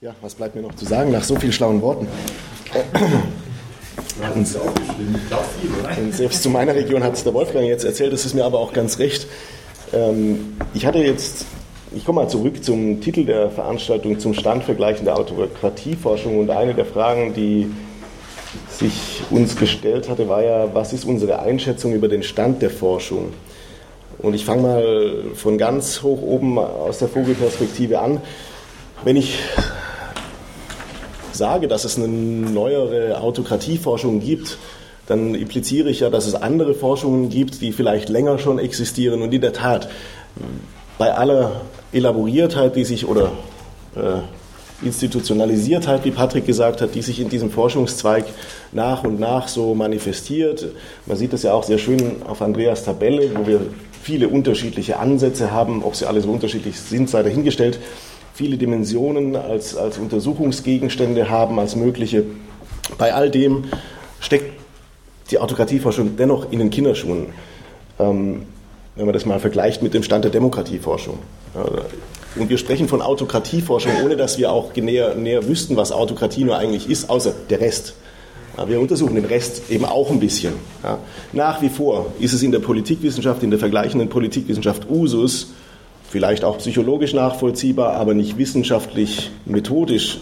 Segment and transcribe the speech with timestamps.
[0.00, 2.06] Ja, was bleibt mir noch zu sagen nach so vielen schlauen Worten?
[4.32, 4.46] Und,
[5.98, 8.60] und selbst zu meiner Region hat es der Wolfgang jetzt erzählt, das ist mir aber
[8.60, 9.26] auch ganz recht.
[9.92, 11.46] Ähm, ich hatte jetzt,
[11.96, 16.86] ich komme mal zurück zum Titel der Veranstaltung, zum Standvergleichen der Autokratieforschung und eine der
[16.86, 17.68] Fragen, die
[18.70, 23.32] sich uns gestellt hatte, war ja, was ist unsere Einschätzung über den Stand der Forschung?
[24.18, 28.20] Und ich fange mal von ganz hoch oben aus der Vogelperspektive an.
[29.02, 29.40] Wenn ich
[31.38, 34.58] sage, dass es eine neuere Autokratieforschung gibt,
[35.06, 39.22] dann impliziere ich ja, dass es andere Forschungen gibt, die vielleicht länger schon existieren.
[39.22, 39.88] Und in der Tat,
[40.98, 43.32] bei aller Elaboriertheit, die sich oder
[43.96, 44.20] äh,
[44.84, 48.26] Institutionalisiertheit, wie Patrick gesagt hat, die sich in diesem Forschungszweig
[48.70, 50.66] nach und nach so manifestiert.
[51.06, 53.60] Man sieht das ja auch sehr schön auf Andreas Tabelle, wo wir
[54.02, 55.82] viele unterschiedliche Ansätze haben.
[55.82, 57.80] Ob sie alle so unterschiedlich sind, sei dahingestellt
[58.38, 62.22] viele Dimensionen als, als Untersuchungsgegenstände haben, als mögliche.
[62.96, 63.64] Bei all dem
[64.20, 64.52] steckt
[65.32, 67.26] die Autokratieforschung dennoch in den Kinderschuhen,
[67.98, 68.42] ähm,
[68.94, 71.18] wenn man das mal vergleicht mit dem Stand der Demokratieforschung.
[72.36, 76.58] Und wir sprechen von Autokratieforschung, ohne dass wir auch näher, näher wüssten, was Autokratie nur
[76.58, 77.94] eigentlich ist, außer der Rest.
[78.68, 80.52] Wir untersuchen den Rest eben auch ein bisschen.
[81.32, 85.48] Nach wie vor ist es in der Politikwissenschaft, in der vergleichenden Politikwissenschaft Usus,
[86.08, 90.20] vielleicht auch psychologisch nachvollziehbar, aber nicht wissenschaftlich, methodisch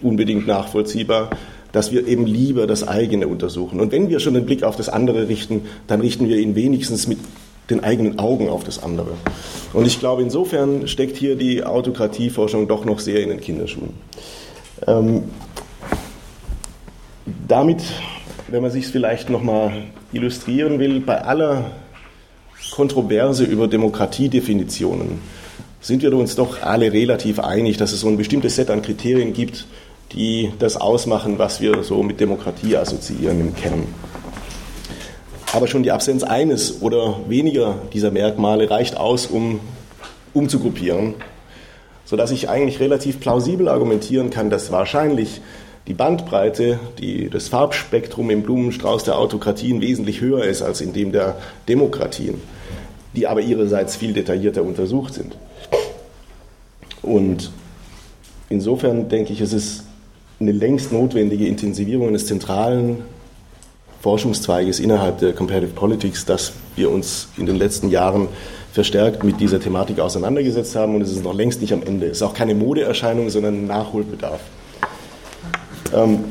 [0.00, 1.30] unbedingt nachvollziehbar,
[1.72, 3.80] dass wir eben lieber das eigene untersuchen.
[3.80, 7.06] Und wenn wir schon den Blick auf das andere richten, dann richten wir ihn wenigstens
[7.06, 7.18] mit
[7.68, 9.10] den eigenen Augen auf das andere.
[9.72, 13.90] Und ich glaube, insofern steckt hier die Autokratieforschung doch noch sehr in den Kinderschuhen.
[14.86, 15.24] Ähm,
[17.48, 17.82] damit,
[18.48, 19.72] wenn man sich es vielleicht nochmal
[20.12, 21.72] illustrieren will, bei aller
[22.70, 25.20] Kontroverse über Demokratiedefinitionen
[25.80, 29.32] sind wir uns doch alle relativ einig, dass es so ein bestimmtes Set an Kriterien
[29.32, 29.66] gibt,
[30.12, 33.86] die das ausmachen, was wir so mit Demokratie assoziieren im Kern.
[35.52, 39.60] Aber schon die Absenz eines oder weniger dieser Merkmale reicht aus, um
[40.34, 41.14] umzugruppieren,
[42.04, 45.40] sodass ich eigentlich relativ plausibel argumentieren kann, dass wahrscheinlich
[45.86, 51.12] die Bandbreite, die, das Farbspektrum im Blumenstrauß der Autokratien wesentlich höher ist als in dem
[51.12, 51.36] der
[51.68, 52.40] Demokratien
[53.16, 55.36] die aber ihrerseits viel detaillierter untersucht sind.
[57.02, 57.50] Und
[58.48, 59.84] insofern denke ich, es ist
[60.38, 62.98] eine längst notwendige Intensivierung eines zentralen
[64.02, 68.28] Forschungszweiges innerhalb der Comparative Politics, dass wir uns in den letzten Jahren
[68.72, 72.06] verstärkt mit dieser Thematik auseinandergesetzt haben und es ist noch längst nicht am Ende.
[72.06, 74.40] Es ist auch keine Modeerscheinung, sondern ein Nachholbedarf.
[75.96, 76.24] Ähm,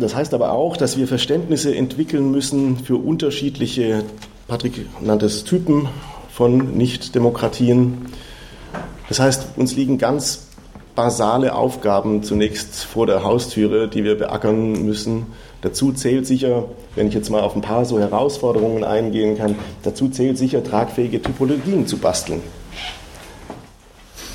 [0.00, 4.04] das heißt aber auch, dass wir Verständnisse entwickeln müssen für unterschiedliche,
[4.48, 5.88] Patrick nannte es Typen
[6.32, 8.06] von Nichtdemokratien.
[9.08, 10.48] Das heißt, uns liegen ganz
[10.94, 15.26] basale Aufgaben zunächst vor der Haustüre, die wir beackern müssen.
[15.62, 16.64] Dazu zählt sicher,
[16.94, 21.22] wenn ich jetzt mal auf ein paar so Herausforderungen eingehen kann, dazu zählt sicher tragfähige
[21.22, 22.42] Typologien zu basteln.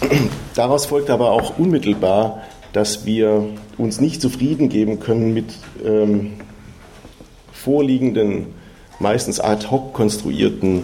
[0.56, 2.42] Daraus folgt aber auch unmittelbar,
[2.78, 3.44] dass wir
[3.80, 5.46] uns nicht zufrieden geben können mit
[5.84, 6.34] ähm,
[7.52, 8.54] vorliegenden,
[9.00, 10.84] meistens ad hoc konstruierten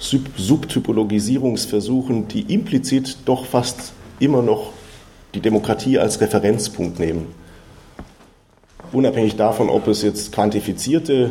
[0.00, 4.72] Sub Subtypologisierungsversuchen, die implizit doch fast immer noch
[5.32, 7.26] die Demokratie als Referenzpunkt nehmen.
[8.90, 11.30] Unabhängig davon, ob es jetzt quantifizierte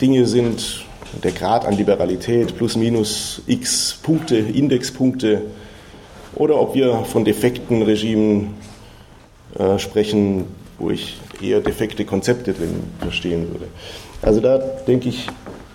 [0.00, 0.86] Dinge sind,
[1.22, 5.42] der Grad an Liberalität plus minus x Punkte, Indexpunkte,
[6.34, 8.54] oder ob wir von defekten Regimen
[9.58, 10.46] äh, sprechen,
[10.78, 13.66] wo ich eher defekte Konzepte drin verstehen würde.
[14.22, 15.28] Also da denke ich,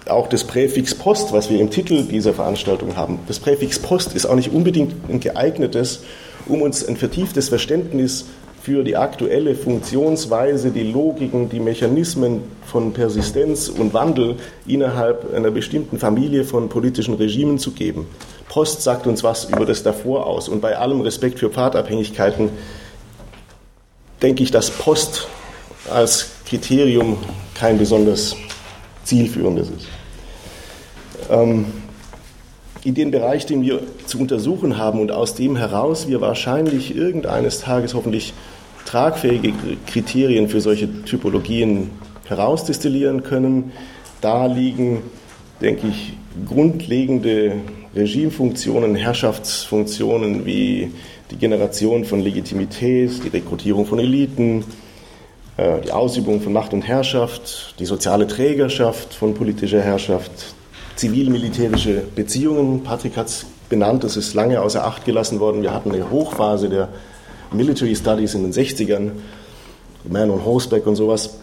[0.07, 4.25] auch das Präfix Post, was wir im Titel dieser Veranstaltung haben, das Präfix Post ist
[4.25, 6.03] auch nicht unbedingt ein geeignetes,
[6.47, 8.25] um uns ein vertieftes Verständnis
[8.61, 14.35] für die aktuelle Funktionsweise, die Logiken, die Mechanismen von Persistenz und Wandel
[14.67, 18.07] innerhalb einer bestimmten Familie von politischen Regimen zu geben.
[18.49, 22.49] Post sagt uns was über das davor aus und bei allem Respekt für Pfadabhängigkeiten
[24.21, 25.27] denke ich, dass Post
[25.89, 27.17] als Kriterium
[27.55, 28.35] kein besonders
[29.03, 29.87] zielführendes ist.
[31.29, 31.65] Ähm,
[32.83, 37.59] in den Bereich, den wir zu untersuchen haben und aus dem heraus wir wahrscheinlich irgendeines
[37.59, 38.33] Tages hoffentlich
[38.85, 39.53] tragfähige
[39.85, 41.91] Kriterien für solche Typologien
[42.25, 43.71] herausdestillieren können,
[44.21, 45.01] da liegen,
[45.61, 46.13] denke ich,
[46.47, 47.55] grundlegende
[47.95, 50.91] Regimefunktionen, Herrschaftsfunktionen wie
[51.31, 54.63] die Generation von Legitimität, die Rekrutierung von Eliten,
[55.57, 60.31] äh, die Ausübung von Macht und Herrschaft, die soziale Trägerschaft von politischer Herrschaft,
[60.95, 65.61] zivil-militärische Beziehungen, Patrick hat es benannt, das ist lange außer Acht gelassen worden.
[65.61, 66.89] Wir hatten eine Hochphase der
[67.51, 69.11] Military Studies in den 60ern,
[70.07, 71.39] Man on Horseback und sowas.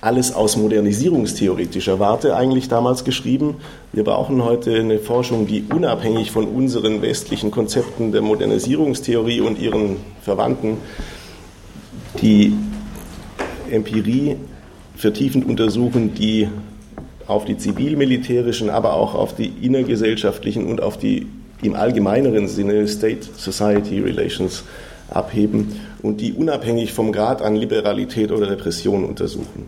[0.00, 3.56] Alles aus modernisierungstheoretischer Warte eigentlich damals geschrieben.
[3.92, 9.96] Wir brauchen heute eine Forschung, die unabhängig von unseren westlichen Konzepten der Modernisierungstheorie und ihren
[10.22, 10.76] Verwandten
[12.20, 12.52] die
[13.70, 14.36] Empirie
[14.94, 16.48] vertiefend untersuchen, die
[17.26, 21.26] auf die zivil-militärischen, aber auch auf die innergesellschaftlichen und auf die
[21.62, 24.64] im allgemeineren Sinne State-Society-Relations
[25.08, 29.66] abheben und die unabhängig vom Grad an Liberalität oder Repression untersuchen,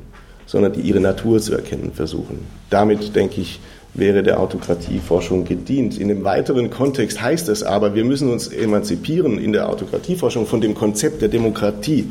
[0.49, 2.47] sondern die ihre Natur zu erkennen versuchen.
[2.71, 3.61] Damit, denke ich,
[3.93, 5.99] wäre der Autokratieforschung gedient.
[5.99, 10.63] In dem weiteren Kontext heißt es aber, wir müssen uns emanzipieren in der Autokratieforschung von
[10.63, 12.09] dem Konzept der Demokratie.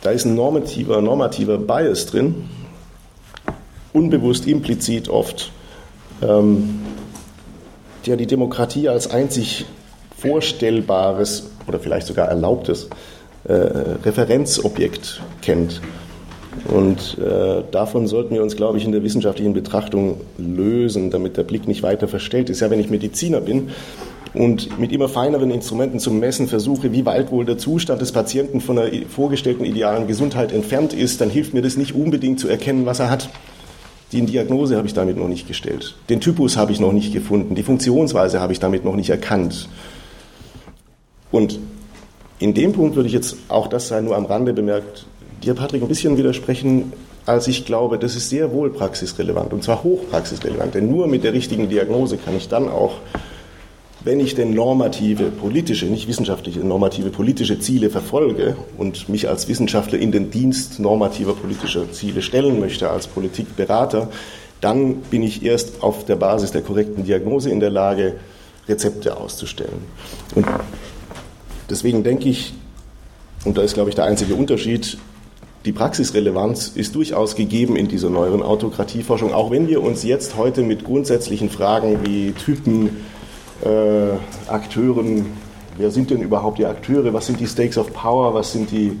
[0.00, 2.46] Da ist ein normativer, normativer Bias drin,
[3.92, 5.52] unbewusst, implizit oft,
[6.22, 6.80] ähm,
[8.06, 9.66] der die Demokratie als einzig
[10.16, 12.88] vorstellbares oder vielleicht sogar erlaubtes
[13.44, 15.82] äh, Referenzobjekt kennt.
[16.68, 21.42] Und äh, davon sollten wir uns, glaube ich, in der wissenschaftlichen Betrachtung lösen, damit der
[21.42, 22.60] Blick nicht weiter verstellt ist.
[22.60, 23.70] Ja, wenn ich Mediziner bin
[24.32, 28.60] und mit immer feineren Instrumenten zum Messen versuche, wie weit wohl der Zustand des Patienten
[28.60, 32.86] von der vorgestellten idealen Gesundheit entfernt ist, dann hilft mir das nicht unbedingt zu erkennen,
[32.86, 33.28] was er hat.
[34.12, 35.96] Die Diagnose habe ich damit noch nicht gestellt.
[36.10, 37.54] Den Typus habe ich noch nicht gefunden.
[37.54, 39.68] Die Funktionsweise habe ich damit noch nicht erkannt.
[41.30, 41.58] Und
[42.38, 45.06] in dem Punkt würde ich jetzt, auch das sei nur am Rande bemerkt,
[45.42, 46.92] dir, Patrick, ein bisschen widersprechen,
[47.26, 50.74] als ich glaube, das ist sehr wohl praxisrelevant und zwar hochpraxisrelevant.
[50.74, 52.94] Denn nur mit der richtigen Diagnose kann ich dann auch
[54.04, 59.98] wenn ich denn normative politische, nicht wissenschaftliche, normative politische Ziele verfolge und mich als Wissenschaftler
[59.98, 64.08] in den Dienst normativer politischer Ziele stellen möchte, als Politikberater,
[64.60, 68.14] dann bin ich erst auf der Basis der korrekten Diagnose in der Lage,
[68.68, 69.82] Rezepte auszustellen.
[70.34, 70.46] Und
[71.68, 72.54] deswegen denke ich,
[73.44, 74.98] und da ist, glaube ich, der einzige Unterschied,
[75.64, 80.62] die Praxisrelevanz ist durchaus gegeben in dieser neueren Autokratieforschung, auch wenn wir uns jetzt heute
[80.62, 83.04] mit grundsätzlichen Fragen wie Typen,
[83.64, 85.26] äh, Akteuren,
[85.78, 88.98] wer sind denn überhaupt die Akteure, was sind die Stakes of Power, was sind die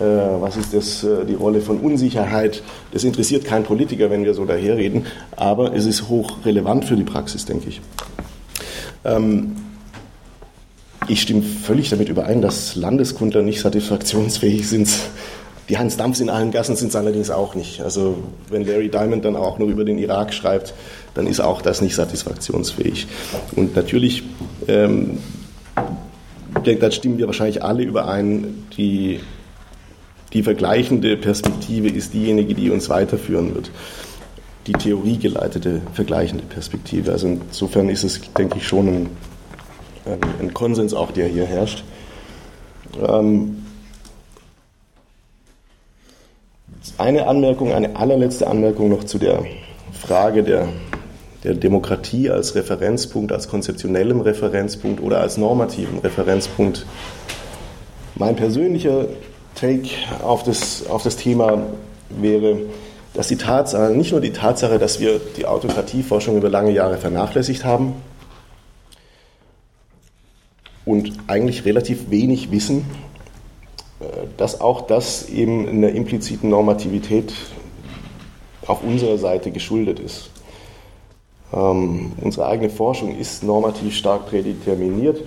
[0.00, 0.04] äh,
[0.40, 2.62] was ist das, äh, die Rolle von Unsicherheit?
[2.92, 5.04] Das interessiert keinen Politiker, wenn wir so daherreden,
[5.36, 7.82] aber es ist hochrelevant für die Praxis, denke ich.
[9.04, 9.56] Ähm,
[11.08, 14.88] ich stimme völlig damit überein, dass Landeskundler nicht satisfaktionsfähig sind.
[15.68, 17.80] Die Hans Dampfs in allen Gassen sind es allerdings auch nicht.
[17.80, 18.16] Also
[18.50, 20.74] wenn Larry Diamond dann auch noch über den Irak schreibt,
[21.14, 23.06] dann ist auch das nicht satisfaktionsfähig.
[23.54, 24.24] Und natürlich,
[24.66, 25.18] ähm,
[26.64, 29.20] da stimmen wir wahrscheinlich alle überein, die,
[30.32, 33.70] die vergleichende Perspektive ist diejenige, die uns weiterführen wird.
[34.66, 37.12] Die theoriegeleitete vergleichende Perspektive.
[37.12, 39.08] Also insofern ist es, denke ich, schon ein,
[40.40, 41.84] ein Konsens auch, der hier herrscht.
[43.00, 43.61] Ähm,
[47.02, 49.44] eine Anmerkung, eine allerletzte Anmerkung noch zu der
[49.92, 50.68] Frage der
[51.44, 56.86] der Demokratie als Referenzpunkt, als konzeptionellem Referenzpunkt oder als normativen Referenzpunkt.
[58.14, 59.06] Mein persönlicher
[59.54, 59.88] Take
[60.22, 61.62] auf das, auf das Thema
[62.10, 62.58] wäre,
[63.14, 67.64] dass die Tatsache, nicht nur die Tatsache, dass wir die Autokratieforschung über lange Jahre vernachlässigt
[67.64, 67.94] haben
[70.84, 72.84] und eigentlich relativ wenig wissen,
[74.36, 77.32] dass auch das eben in der impliziten Normativität
[78.66, 80.30] auf unserer Seite geschuldet ist.
[81.52, 85.22] Ähm, unsere eigene Forschung ist normativ stark prädeterminiert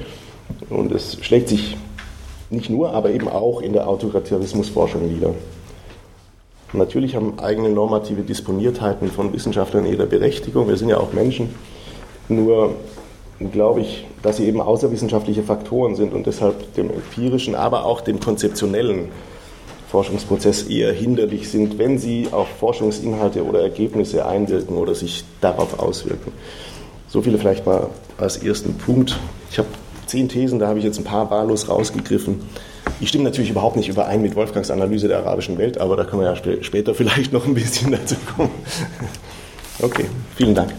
[0.70, 1.77] und es schlägt sich
[2.50, 5.34] nicht nur, aber eben auch in der Autoritarismusforschung nieder.
[6.74, 10.67] Natürlich haben eigene normative Disponiertheiten von Wissenschaftlern ihre Berechtigung.
[10.67, 11.53] Wir sind ja auch Menschen.
[12.27, 12.75] Nur
[13.51, 18.19] glaube ich, dass sie eben außerwissenschaftliche Faktoren sind und deshalb dem empirischen, aber auch dem
[18.19, 19.09] konzeptionellen
[19.89, 26.31] Forschungsprozess eher hinderlich sind, wenn sie auf Forschungsinhalte oder Ergebnisse einwirken oder sich darauf auswirken.
[27.07, 29.17] So viele vielleicht mal als ersten Punkt.
[29.51, 29.67] Ich habe
[30.05, 32.41] zehn Thesen, da habe ich jetzt ein paar wahllos rausgegriffen.
[32.99, 36.21] Ich stimme natürlich überhaupt nicht überein mit Wolfgangs Analyse der arabischen Welt, aber da können
[36.21, 38.51] wir ja später vielleicht noch ein bisschen dazu kommen.
[39.81, 40.73] Okay, vielen Dank.